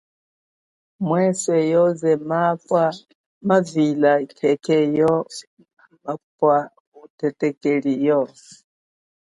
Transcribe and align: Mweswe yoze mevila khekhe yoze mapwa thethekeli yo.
Mweswe 1.07 1.57
yoze 1.73 2.11
mevila 3.47 4.13
khekhe 4.37 4.77
yoze 4.97 5.39
mapwa 6.03 6.57
thethekeli 7.17 7.93
yo. 8.07 8.21